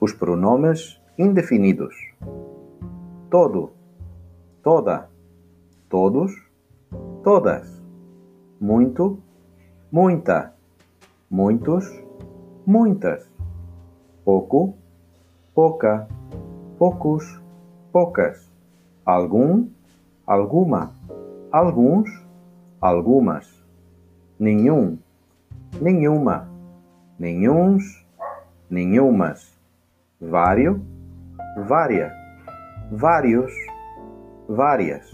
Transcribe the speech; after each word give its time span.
os 0.00 0.14
pronomes 0.14 0.98
indefinidos. 1.18 1.94
Todo, 3.30 3.72
toda, 4.62 5.10
todos, 5.90 6.32
todas. 7.22 7.68
Muito, 8.58 9.18
muita, 9.92 10.54
muitos, 11.30 11.84
muitas. 12.66 13.30
Pouco, 14.24 14.74
pouca, 15.54 16.08
poucos, 16.78 17.40
poucas. 17.92 18.50
Algum, 19.04 19.68
alguma, 20.26 20.94
alguns, 21.52 22.08
algumas. 22.80 23.46
Nenhum, 24.38 24.98
nenhuma, 25.78 26.48
nenhuns, 27.18 28.06
nenhumas. 28.70 29.59
Vário, 30.22 30.84
vária, 31.66 32.12
vários, 32.92 33.50
várias. 34.46 35.10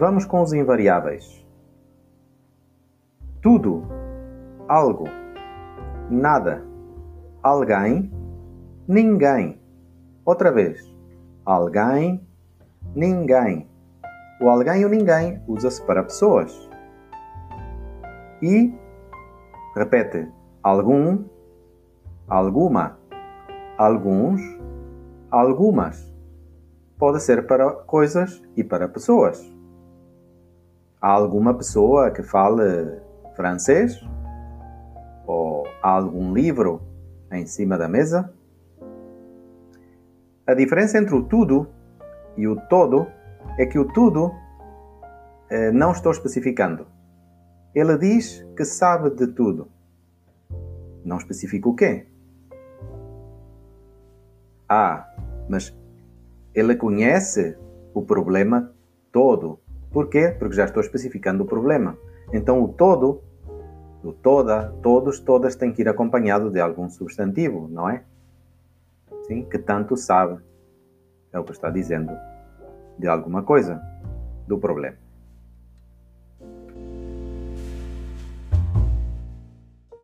Vamos 0.00 0.24
com 0.26 0.42
os 0.42 0.52
invariáveis. 0.52 1.46
Tudo, 3.40 3.84
algo, 4.66 5.04
nada, 6.10 6.60
alguém, 7.40 8.10
ninguém. 8.88 9.62
Outra 10.24 10.50
vez. 10.50 10.82
Alguém, 11.44 12.26
ninguém. 12.96 13.70
O 14.40 14.50
alguém 14.50 14.80
e 14.80 14.86
o 14.86 14.88
ninguém 14.88 15.40
usa-se 15.46 15.80
para 15.86 16.02
pessoas. 16.02 16.68
E 18.42 18.74
repete 19.76 20.28
algum, 20.64 21.24
alguma, 22.26 22.98
alguns, 23.78 24.42
algumas. 25.30 26.12
Pode 26.98 27.22
ser 27.22 27.46
para 27.46 27.70
coisas 27.70 28.42
e 28.56 28.64
para 28.64 28.88
pessoas. 28.88 29.40
Há 31.00 31.12
alguma 31.12 31.54
pessoa 31.54 32.10
que 32.10 32.24
fale 32.24 33.00
francês? 33.36 34.04
Ou 35.24 35.64
há 35.80 35.90
algum 35.90 36.34
livro 36.34 36.82
em 37.30 37.46
cima 37.46 37.78
da 37.78 37.88
mesa? 37.88 38.34
A 40.44 40.54
diferença 40.54 40.98
entre 40.98 41.14
o 41.14 41.22
tudo 41.22 41.68
e 42.36 42.48
o 42.48 42.56
todo 42.68 43.06
é 43.56 43.64
que 43.64 43.78
o 43.78 43.84
tudo 43.84 44.34
eh, 45.50 45.70
não 45.70 45.92
estou 45.92 46.10
especificando. 46.10 46.86
Ele 47.72 47.96
diz 47.96 48.44
que 48.56 48.64
sabe 48.64 49.10
de 49.10 49.28
tudo. 49.28 49.68
Não 51.04 51.18
especifica 51.18 51.68
o 51.68 51.74
quê? 51.76 52.06
Ah, 54.68 55.08
mas 55.48 55.74
ele 56.54 56.76
conhece 56.76 57.56
o 57.94 58.02
problema 58.02 58.72
todo. 59.10 59.58
Por 59.90 60.08
quê? 60.08 60.34
Porque 60.38 60.56
já 60.56 60.64
estou 60.64 60.82
especificando 60.82 61.44
o 61.44 61.46
problema. 61.46 61.96
Então 62.32 62.62
o 62.62 62.68
todo, 62.68 63.22
o 64.04 64.12
toda, 64.12 64.70
todos, 64.82 65.20
todas 65.20 65.56
tem 65.56 65.72
que 65.72 65.82
ir 65.82 65.88
acompanhado 65.88 66.50
de 66.50 66.60
algum 66.60 66.88
substantivo, 66.88 67.66
não 67.68 67.88
é? 67.88 68.04
Sim, 69.26 69.44
que 69.44 69.58
tanto 69.58 69.96
sabe. 69.96 70.40
É 71.32 71.38
o 71.38 71.44
que 71.44 71.52
está 71.52 71.70
dizendo 71.70 72.12
de 72.98 73.06
alguma 73.06 73.42
coisa, 73.42 73.80
do 74.46 74.58
problema. 74.58 74.96